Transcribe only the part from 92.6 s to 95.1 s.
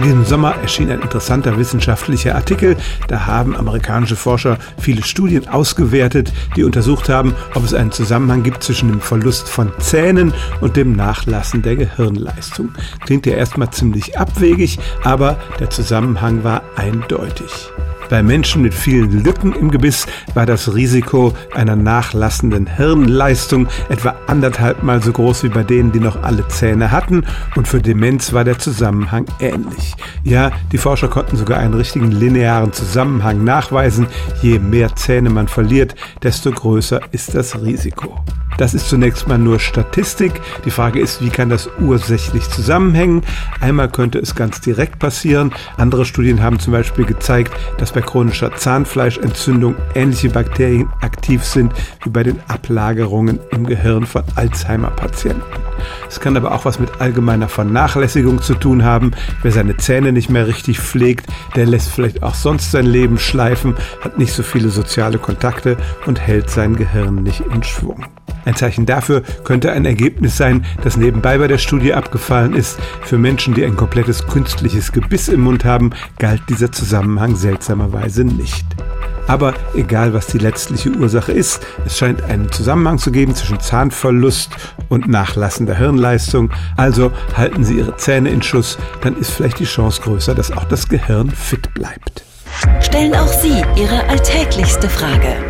Stellen auch Sie Ihre alltäglichste